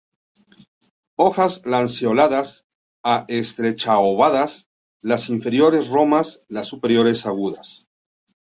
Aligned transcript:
Hojas 1.25 1.57
lanceoladas 1.73 2.65
a 3.03 3.23
estrechas-obovadas, 3.27 4.67
las 5.01 5.29
inferiores 5.29 5.89
romas, 5.89 6.43
las 6.49 6.69
superiores 6.69 7.27
agudas. 7.27 7.87